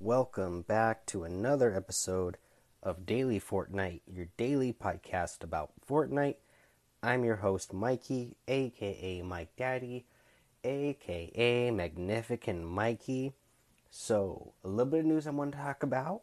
[0.00, 2.36] Welcome back to another episode
[2.84, 6.36] of Daily Fortnite, your daily podcast about Fortnite.
[7.02, 10.06] I'm your host, Mikey, aka Mike Daddy,
[10.62, 13.32] aka Magnificent Mikey.
[13.90, 16.22] So, a little bit of news I want to talk about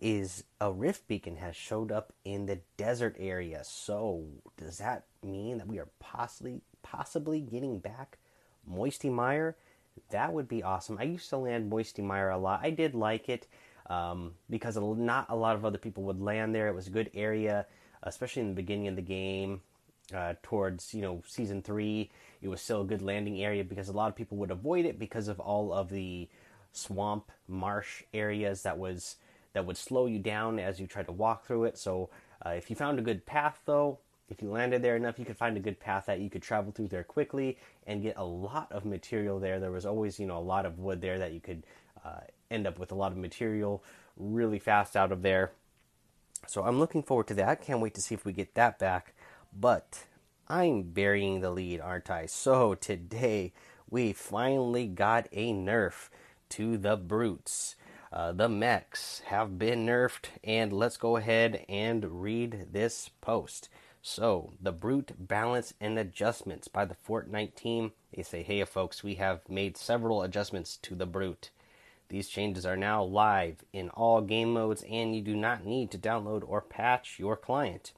[0.00, 3.62] is a rift beacon has showed up in the desert area.
[3.62, 4.24] So,
[4.56, 8.18] does that mean that we are possibly possibly getting back
[8.66, 9.54] Moisty Mire?
[10.10, 10.98] That would be awesome.
[10.98, 12.60] I used to land Moisty Mire a lot.
[12.62, 13.46] I did like it
[13.88, 16.68] um, because not a lot of other people would land there.
[16.68, 17.66] It was a good area,
[18.02, 19.60] especially in the beginning of the game.
[20.12, 22.10] Uh, towards you know season three,
[22.42, 24.98] it was still a good landing area because a lot of people would avoid it
[24.98, 26.28] because of all of the
[26.72, 29.16] swamp marsh areas that was
[29.52, 31.78] that would slow you down as you tried to walk through it.
[31.78, 32.10] So
[32.44, 33.98] uh, if you found a good path though,
[34.32, 36.72] if you landed there enough, you could find a good path that you could travel
[36.72, 39.60] through there quickly and get a lot of material there.
[39.60, 41.64] There was always, you know, a lot of wood there that you could
[42.04, 43.84] uh, end up with a lot of material
[44.16, 45.52] really fast out of there.
[46.46, 47.62] So I'm looking forward to that.
[47.62, 49.14] Can't wait to see if we get that back.
[49.58, 50.04] But
[50.48, 52.26] I'm burying the lead, aren't I?
[52.26, 53.52] So today
[53.90, 56.08] we finally got a nerf
[56.50, 57.76] to the brutes.
[58.10, 63.68] Uh, the mechs have been nerfed, and let's go ahead and read this post.
[64.04, 67.92] So, the brute balance and adjustments by the Fortnite team.
[68.12, 71.50] They say, hey, folks, we have made several adjustments to the brute.
[72.08, 75.98] These changes are now live in all game modes, and you do not need to
[75.98, 77.92] download or patch your client.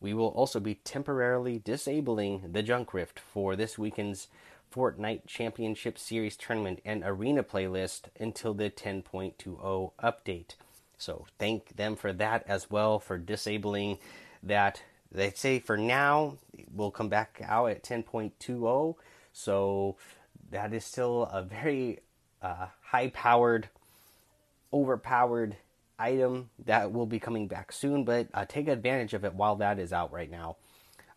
[0.00, 4.28] We will also be temporarily disabling the Junk Rift for this weekend's
[4.72, 10.54] Fortnite Championship Series tournament and arena playlist until the 10.20 update.
[10.96, 13.98] So, thank them for that as well for disabling
[14.40, 16.36] that they say for now
[16.72, 18.94] we'll come back out at 10.20,
[19.32, 19.96] so
[20.50, 22.00] that is still a very
[22.42, 23.68] uh, high powered,
[24.72, 25.56] overpowered
[25.98, 29.78] item that will be coming back soon, but uh, take advantage of it while that
[29.78, 30.56] is out right now.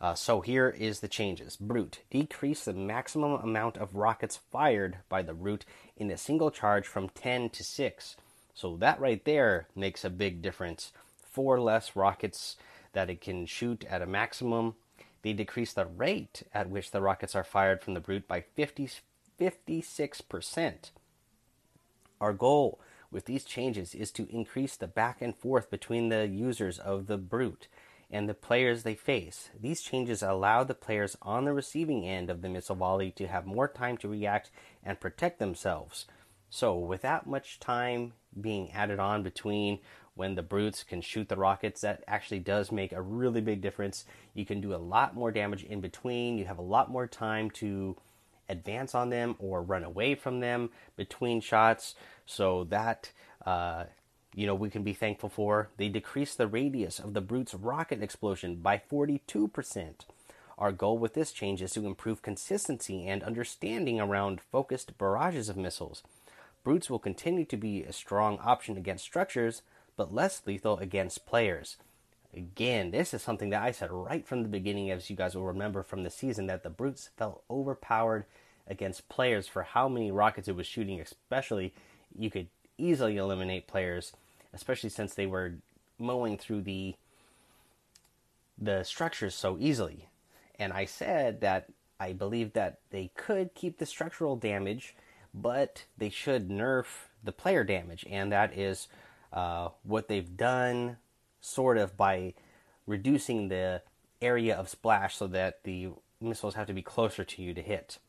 [0.01, 1.57] Uh, so here is the changes.
[1.57, 1.99] Brute.
[2.09, 5.65] Decrease the maximum amount of rockets fired by the Brute
[5.97, 8.15] in a single charge from 10 to 6.
[8.53, 10.93] So that right there makes a big difference.
[11.17, 12.55] Four less rockets
[12.93, 14.75] that it can shoot at a maximum.
[15.21, 18.89] They decrease the rate at which the rockets are fired from the Brute by 50,
[19.39, 20.91] 56%.
[22.21, 22.79] Our goal
[23.11, 27.17] with these changes is to increase the back and forth between the users of the
[27.17, 27.67] Brute
[28.11, 29.49] and the players they face.
[29.59, 33.45] These changes allow the players on the receiving end of the missile volley to have
[33.45, 34.51] more time to react
[34.83, 36.05] and protect themselves.
[36.49, 39.79] So, with that much time being added on between
[40.19, 44.03] when the brutes can shoot the rockets, that actually does make a really big difference.
[44.33, 46.37] You can do a lot more damage in between.
[46.37, 47.95] You have a lot more time to
[48.49, 51.95] advance on them or run away from them between shots.
[52.25, 53.13] So that
[53.45, 53.85] uh,
[54.35, 55.69] you know we can be thankful for.
[55.77, 59.21] They decrease the radius of the brute's rocket explosion by 42%.
[60.57, 65.55] Our goal with this change is to improve consistency and understanding around focused barrages of
[65.55, 66.03] missiles.
[66.65, 69.61] Brutes will continue to be a strong option against structures,
[69.99, 71.75] but less lethal against players.
[72.33, 75.43] Again, this is something that I said right from the beginning, as you guys will
[75.43, 78.23] remember from the season, that the Brutes felt overpowered
[78.65, 81.73] against players for how many rockets it was shooting, especially
[82.17, 84.13] you could easily eliminate players,
[84.53, 85.55] especially since they were
[85.99, 86.95] mowing through the
[88.57, 90.07] the structures so easily.
[90.57, 91.67] And I said that
[91.99, 94.95] I believe that they could keep the structural damage,
[95.33, 96.85] but they should nerf
[97.21, 98.87] the player damage, and that is
[99.31, 100.97] uh, what they've done
[101.41, 102.33] sort of by
[102.85, 103.81] reducing the
[104.21, 107.99] area of splash so that the missiles have to be closer to you to hit.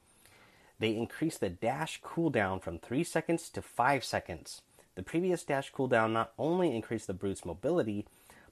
[0.78, 4.62] They increase the dash cooldown from 3 seconds to 5 seconds.
[4.94, 8.06] The previous dash cooldown not only increased the brute's mobility,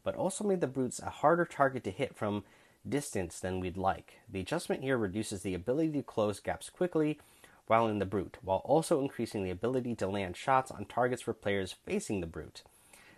[0.04, 2.44] but also made the brutes a harder target to hit from
[2.88, 4.18] distance than we'd like.
[4.30, 7.18] The adjustment here reduces the ability to close gaps quickly
[7.68, 11.32] while in the brute, while also increasing the ability to land shots on targets for
[11.32, 12.62] players facing the brute.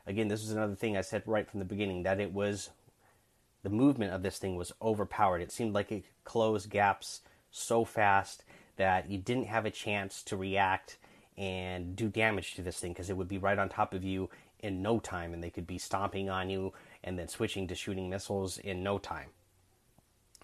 [0.06, 2.70] Again, this is another thing I said right from the beginning that it was
[3.62, 5.42] the movement of this thing was overpowered.
[5.42, 7.20] It seemed like it closed gaps
[7.50, 8.44] so fast
[8.76, 10.98] that you didn't have a chance to react
[11.36, 14.30] and do damage to this thing because it would be right on top of you
[14.60, 16.72] in no time and they could be stomping on you
[17.02, 19.28] and then switching to shooting missiles in no time.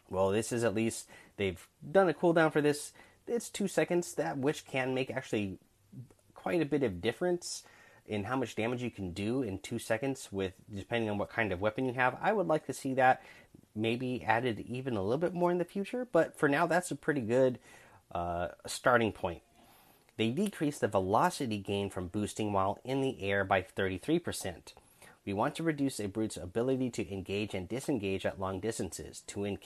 [0.08, 2.92] Well, this is at least they've done a cooldown for this
[3.26, 5.58] it's two seconds that which can make actually
[6.34, 7.64] quite a bit of difference
[8.06, 11.52] in how much damage you can do in two seconds with depending on what kind
[11.52, 12.16] of weapon you have.
[12.20, 13.22] I would like to see that
[13.74, 16.96] maybe added even a little bit more in the future, but for now that's a
[16.96, 17.58] pretty good
[18.12, 19.42] uh, starting point.
[20.16, 24.72] They decrease the velocity gain from boosting while in the air by 33%.
[25.26, 29.58] We want to reduce a brute's ability to engage and disengage at long distances to,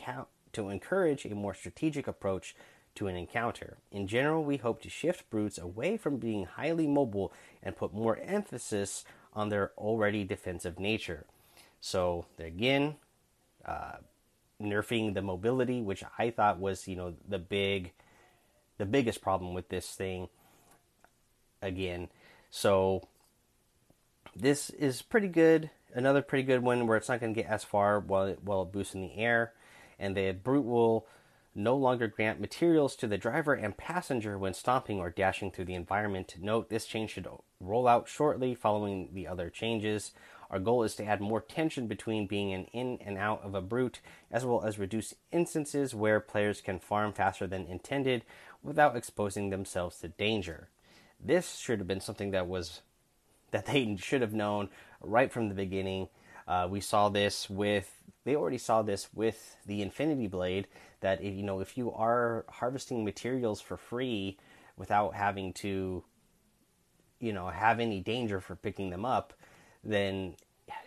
[0.53, 2.57] to encourage a more strategic approach
[3.01, 3.79] to an encounter.
[3.91, 7.33] In general, we hope to shift brutes away from being highly mobile
[7.63, 11.25] and put more emphasis on their already defensive nature.
[11.81, 12.97] So, again,
[13.65, 13.97] uh,
[14.61, 17.93] nerfing the mobility, which I thought was, you know, the big,
[18.77, 20.29] the biggest problem with this thing.
[21.63, 22.09] Again,
[22.51, 23.09] so
[24.37, 25.71] this is pretty good.
[25.95, 28.61] Another pretty good one where it's not going to get as far while it, while
[28.61, 29.55] it boosts in the air,
[29.99, 31.07] and the brute will
[31.55, 35.75] no longer grant materials to the driver and passenger when stomping or dashing through the
[35.75, 36.37] environment.
[36.41, 37.27] Note this change should
[37.61, 40.13] roll out shortly following the other changes.
[40.51, 43.61] Our goal is to add more tension between being an in and out of a
[43.61, 44.01] brute,
[44.31, 48.25] as well as reduce instances where players can farm faster than intended
[48.63, 50.69] without exposing themselves to danger.
[51.25, 52.83] This should have been something that was
[53.53, 54.71] that they should have known
[55.01, 56.09] right from the beginning.
[56.49, 60.67] Uh, we saw this with they already saw this with the Infinity Blade
[61.01, 64.37] that if, you know if you are harvesting materials for free
[64.77, 66.05] without having to
[67.19, 69.33] you know have any danger for picking them up,
[69.85, 70.35] then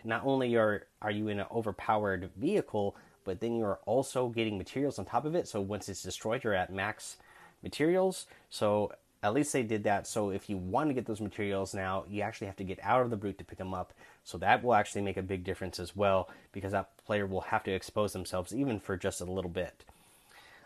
[0.04, 4.98] not only are are you in an overpowered vehicle, but then you're also getting materials
[4.98, 5.48] on top of it.
[5.48, 7.16] So once it's destroyed, you're at max
[7.62, 8.26] materials.
[8.50, 10.06] So at least they did that.
[10.06, 13.02] So if you want to get those materials now, you actually have to get out
[13.02, 13.94] of the brute to pick them up.
[14.22, 17.64] So that will actually make a big difference as well because that player will have
[17.64, 19.84] to expose themselves even for just a little bit.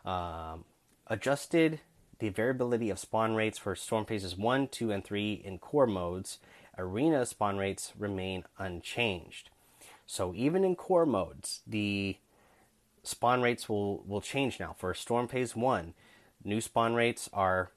[0.08, 0.64] Um,
[1.06, 1.80] adjusted
[2.18, 6.38] the variability of spawn rates for storm phases 1, 2, and 3 in core modes.
[6.78, 9.50] Arena spawn rates remain unchanged.
[10.06, 12.16] So even in core modes, the
[13.02, 14.74] spawn rates will, will change now.
[14.78, 15.92] For Storm Phase 1,
[16.42, 17.72] new spawn rates are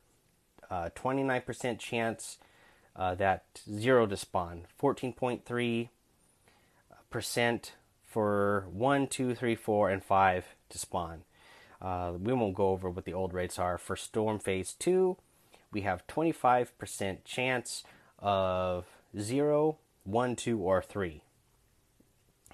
[0.70, 2.38] uh, 29% chance
[2.96, 7.72] uh, that zero to spawn, 14.3%
[8.06, 11.24] for 1, 2, 3, 4, and 5 to spawn.
[11.82, 13.78] Uh, we won't go over what the old rates are.
[13.78, 15.18] For Storm Phase 2,
[15.72, 17.84] we have 25% chance
[18.20, 18.86] of
[19.20, 21.22] 0, 1, 2, or 3.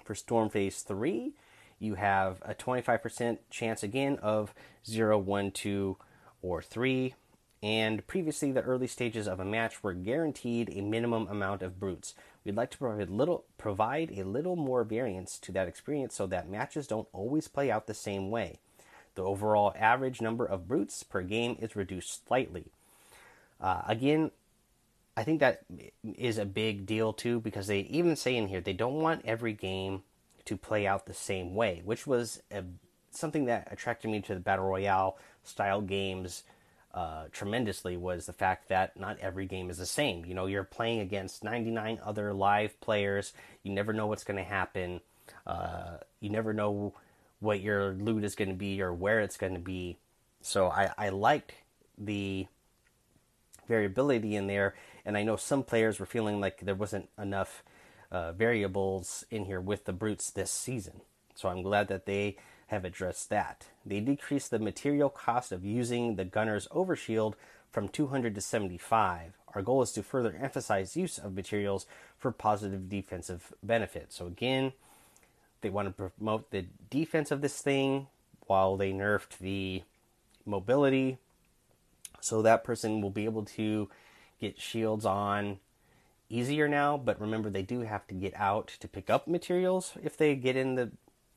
[0.04, 1.34] For Storm Phase 3,
[1.78, 4.54] you have a 25% chance again of
[4.86, 5.96] 0, 1, 2,
[6.40, 7.14] or 3
[7.62, 12.14] and previously the early stages of a match were guaranteed a minimum amount of brutes.
[12.44, 16.48] We'd like to provide, little, provide a little more variance to that experience so that
[16.48, 18.60] matches don't always play out the same way.
[19.18, 22.66] The overall average number of brutes per game is reduced slightly.
[23.60, 24.30] Uh, again,
[25.16, 25.62] I think that
[26.04, 29.52] is a big deal too because they even say in here they don't want every
[29.52, 30.04] game
[30.44, 32.62] to play out the same way, which was a,
[33.10, 36.44] something that attracted me to the battle royale style games
[36.94, 40.24] uh, tremendously was the fact that not every game is the same.
[40.26, 43.32] You know, you're playing against 99 other live players.
[43.64, 45.00] You never know what's going to happen.
[45.44, 46.94] Uh, you never know
[47.40, 49.96] what your loot is going to be or where it's going to be.
[50.40, 51.52] So I, I liked
[51.96, 52.46] the
[53.66, 54.74] variability in there,
[55.04, 57.62] and I know some players were feeling like there wasn't enough
[58.10, 61.02] uh, variables in here with the brutes this season.
[61.34, 62.36] So I'm glad that they
[62.68, 63.66] have addressed that.
[63.84, 67.34] They decreased the material cost of using the gunner's overshield
[67.70, 69.32] from 200 to 75.
[69.54, 71.86] Our goal is to further emphasize use of materials
[72.18, 74.12] for positive defensive benefit.
[74.12, 74.72] So again,
[75.60, 78.08] they want to promote the defense of this thing
[78.46, 79.82] while they nerfed the
[80.44, 81.18] mobility.
[82.20, 83.88] So that person will be able to
[84.40, 85.58] get shields on
[86.30, 90.16] easier now, but remember they do have to get out to pick up materials if
[90.16, 90.90] they get in the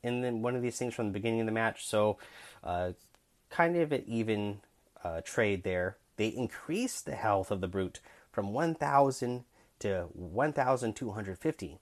[0.03, 1.85] in the, one of these things from the beginning of the match.
[1.85, 2.17] So,
[2.63, 2.93] uh,
[3.49, 4.61] kind of an even
[5.03, 5.97] uh, trade there.
[6.17, 7.99] They increased the health of the brute
[8.31, 9.43] from 1,000
[9.79, 11.79] to 1,250.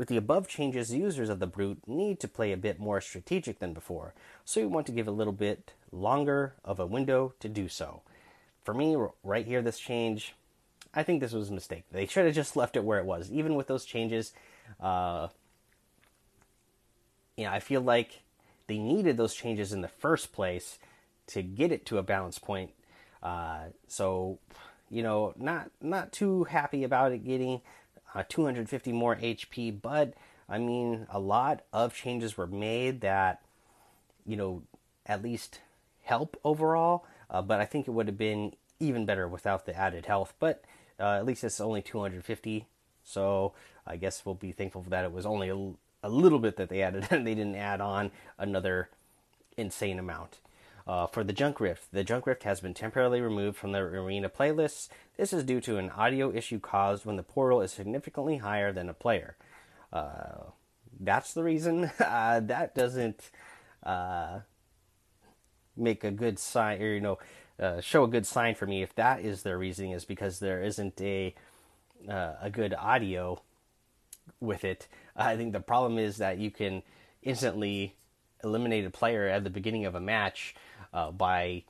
[0.00, 3.58] With the above changes, users of the brute need to play a bit more strategic
[3.58, 4.14] than before,
[4.46, 8.00] so we want to give a little bit longer of a window to do so.
[8.64, 10.34] For me, right here, this change,
[10.94, 11.84] I think this was a mistake.
[11.92, 13.30] They should have just left it where it was.
[13.30, 14.32] Even with those changes,
[14.80, 15.28] uh,
[17.36, 18.22] you know, I feel like
[18.68, 20.78] they needed those changes in the first place
[21.26, 22.70] to get it to a balance point.
[23.22, 24.38] Uh, so,
[24.88, 27.60] you know, not not too happy about it getting
[28.14, 30.14] uh, 250 more HP, but
[30.48, 33.40] I mean, a lot of changes were made that,
[34.26, 34.62] you know,
[35.06, 35.60] at least
[36.02, 37.06] help overall.
[37.30, 40.34] Uh, but I think it would have been even better without the added health.
[40.40, 40.64] But
[40.98, 42.66] uh, at least it's only 250,
[43.04, 43.52] so
[43.86, 46.68] I guess we'll be thankful for that it was only a, a little bit that
[46.68, 48.88] they added and they didn't add on another
[49.56, 50.38] insane amount.
[50.86, 54.28] Uh, for the Junk Rift, the Junk Rift has been temporarily removed from the arena
[54.28, 54.88] playlists.
[55.16, 58.88] This is due to an audio issue caused when the portal is significantly higher than
[58.88, 59.36] a player.
[59.92, 60.50] Uh,
[60.98, 61.90] that's the reason.
[62.00, 63.30] Uh, that doesn't
[63.84, 64.40] uh,
[65.76, 67.18] make a good sign, or you know,
[67.58, 69.92] uh, show a good sign for me if that is their reasoning.
[69.92, 71.34] Is because there isn't a
[72.08, 73.40] uh, a good audio
[74.40, 74.88] with it.
[75.16, 76.82] I think the problem is that you can
[77.22, 77.96] instantly
[78.42, 80.54] eliminate a player at the beginning of a match
[80.92, 81.64] uh, by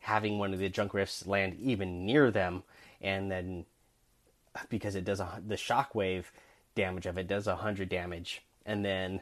[0.00, 2.62] having one of the junk rifts land even near them,
[3.00, 3.64] and then
[4.68, 6.24] because it does a, the shockwave
[6.74, 9.20] damage of it does a hundred damage, and then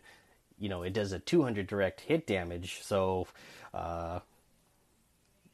[0.59, 2.81] you know it does a 200 direct hit damage.
[2.83, 3.27] So
[3.73, 4.21] uh,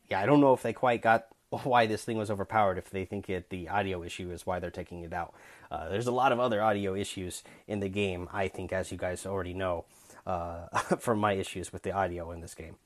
[0.09, 2.79] yeah, I don't know if they quite got why this thing was overpowered.
[2.79, 5.35] If they think it the audio issue is why they're taking it out.
[5.71, 8.29] Uh, there's a lot of other audio issues in the game.
[8.33, 9.85] I think, as you guys already know,
[10.27, 10.67] uh,
[10.99, 12.77] from my issues with the audio in this game.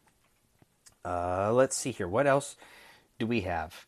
[1.04, 2.08] Uh, let's see here.
[2.08, 2.56] What else
[3.18, 3.86] do we have?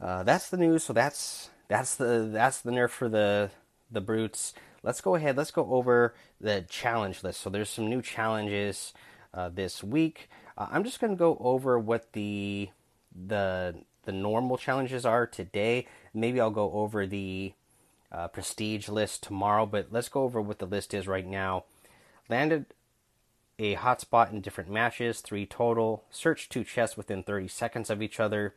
[0.00, 0.84] Uh, that's the news.
[0.84, 3.50] So that's that's the that's the nerf for the
[3.90, 4.54] the brutes.
[4.82, 5.36] Let's go ahead.
[5.36, 7.40] Let's go over the challenge list.
[7.40, 8.92] So there's some new challenges
[9.34, 10.28] uh, this week.
[10.56, 12.70] Uh, I'm just going to go over what the
[13.14, 15.86] the the normal challenges are today.
[16.14, 17.52] Maybe I'll go over the
[18.10, 21.64] uh, prestige list tomorrow, but let's go over what the list is right now.
[22.28, 22.66] Landed
[23.58, 26.04] a hotspot in different matches, three total.
[26.10, 28.54] Search two chests within 30 seconds of each other.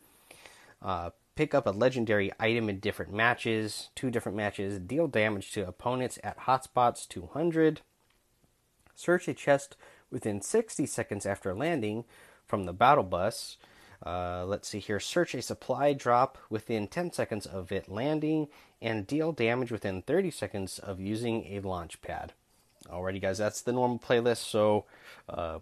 [0.81, 4.79] Uh, pick up a legendary item in different matches, two different matches.
[4.79, 7.81] Deal damage to opponents at hotspots 200.
[8.95, 9.75] Search a chest
[10.11, 12.03] within 60 seconds after landing
[12.45, 13.57] from the battle bus.
[14.05, 14.99] Uh, let's see here.
[14.99, 18.47] Search a supply drop within 10 seconds of it landing
[18.81, 22.33] and deal damage within 30 seconds of using a launch pad.
[22.89, 24.49] Alrighty, guys, that's the normal playlist.
[24.49, 24.85] So
[25.29, 25.59] uh,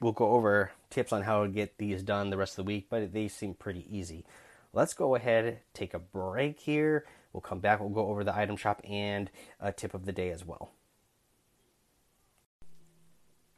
[0.00, 2.86] we'll go over tips on how to get these done the rest of the week,
[2.90, 4.24] but they seem pretty easy.
[4.72, 7.04] Let's go ahead, take a break here.
[7.32, 9.30] We'll come back, we'll go over the item shop and
[9.60, 10.72] a tip of the day as well.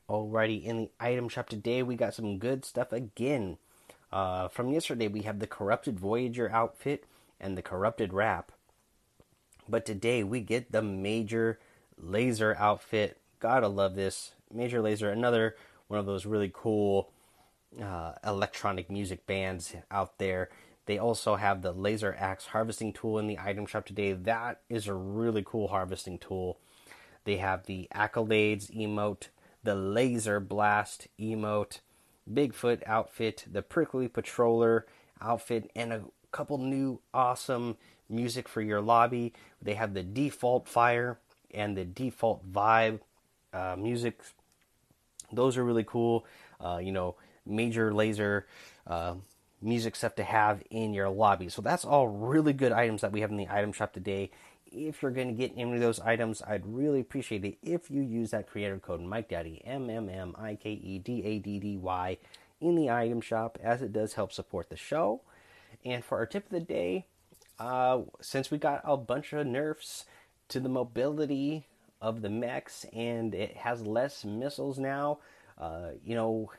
[0.08, 3.58] Alrighty, in the item shop today, we got some good stuff again.
[4.12, 7.04] Uh, from yesterday, we have the Corrupted Voyager outfit
[7.40, 8.52] and the Corrupted Wrap.
[9.68, 11.58] But today, we get the Major
[12.02, 13.18] Lazer outfit.
[13.40, 14.32] Gotta love this.
[14.52, 15.56] Major Lazer, another
[15.88, 17.10] one of those really cool
[17.82, 20.48] uh, electronic music bands out there.
[20.86, 24.12] They also have the Laser Axe harvesting tool in the item shop today.
[24.12, 26.58] That is a really cool harvesting tool.
[27.24, 29.28] They have the Accolades emote,
[29.62, 31.80] the Laser Blast emote,
[32.30, 34.82] Bigfoot outfit, the Prickly Patroller
[35.20, 37.76] outfit, and a couple new awesome
[38.08, 39.32] music for your lobby.
[39.62, 41.18] They have the default fire
[41.54, 43.00] and the default vibe
[43.52, 44.20] uh, music.
[45.32, 46.26] Those are really cool.
[46.60, 48.44] Uh, you know, Major Lazer
[48.86, 49.14] uh,
[49.62, 51.48] music stuff to have in your lobby.
[51.48, 54.30] So that's all really good items that we have in the item shop today.
[54.66, 58.02] If you're going to get any of those items, I'd really appreciate it if you
[58.02, 61.58] use that creator code Mike Daddy M M M I K E D A D
[61.58, 62.18] D Y
[62.60, 65.20] in the item shop, as it does help support the show.
[65.84, 67.06] And for our tip of the day,
[67.58, 70.06] uh, since we got a bunch of nerfs
[70.48, 71.66] to the mobility
[72.00, 75.18] of the mechs and it has less missiles now,
[75.58, 76.50] uh, you know,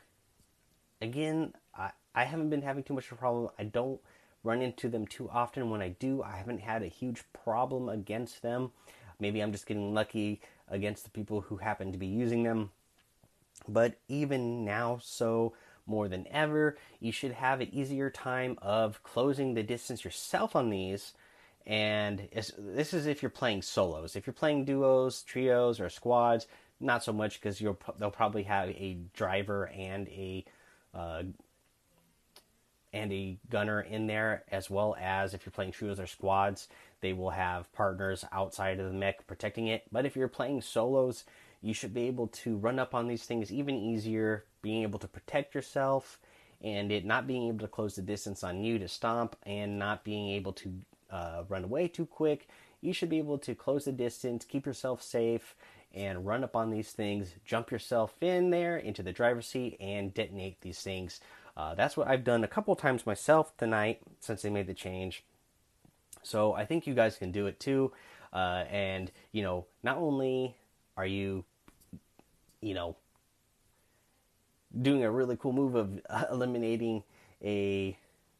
[1.00, 3.50] again, I, I haven't been having too much of a problem.
[3.58, 4.00] I don't
[4.42, 5.70] run into them too often.
[5.70, 8.72] When I do, I haven't had a huge problem against them.
[9.20, 12.70] Maybe I'm just getting lucky against the people who happen to be using them.
[13.68, 15.54] But even now, so
[15.86, 20.70] more than ever, you should have an easier time of closing the distance yourself on
[20.70, 21.14] these.
[21.66, 24.14] And this is if you're playing solos.
[24.14, 26.46] If you're playing duos, trios, or squads,
[26.78, 30.44] not so much because you'll they'll probably have a driver and a
[30.94, 31.22] uh,
[32.92, 36.68] and a gunner in there, as well as if you're playing trios or squads,
[37.00, 39.84] they will have partners outside of the mech protecting it.
[39.90, 41.24] But if you're playing solos,
[41.60, 45.08] you should be able to run up on these things even easier, being able to
[45.08, 46.20] protect yourself,
[46.62, 50.04] and it not being able to close the distance on you to stomp, and not
[50.04, 50.72] being able to
[51.10, 52.48] uh, run away too quick.
[52.80, 55.54] You should be able to close the distance, keep yourself safe,
[55.94, 60.12] and run up on these things, jump yourself in there into the driver's seat, and
[60.12, 61.20] detonate these things
[61.56, 65.24] uh, that's what I've done a couple times myself tonight since they made the change.
[66.22, 67.92] So I think you guys can do it too.
[68.32, 70.54] Uh, and, you know, not only
[70.96, 71.44] are you,
[72.60, 72.96] you know,
[74.82, 77.02] doing a really cool move of eliminating
[77.42, 77.96] a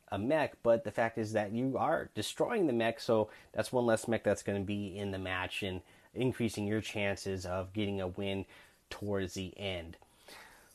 [0.08, 3.86] a mech, but the fact is that you are destroying the mech, so that's one
[3.86, 5.80] less mech that's going to be in the match and
[6.14, 8.44] increasing your chances of getting a win
[8.90, 9.96] towards the end.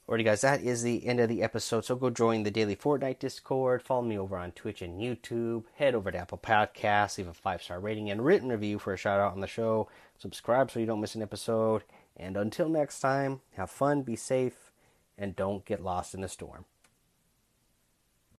[0.09, 1.85] Alrighty, guys, that is the end of the episode.
[1.85, 3.81] So go join the Daily Fortnite Discord.
[3.81, 5.63] Follow me over on Twitch and YouTube.
[5.75, 7.17] Head over to Apple Podcasts.
[7.17, 9.88] Leave a five star rating and written review for a shout out on the show.
[10.17, 11.83] Subscribe so you don't miss an episode.
[12.17, 14.71] And until next time, have fun, be safe,
[15.17, 16.65] and don't get lost in the storm.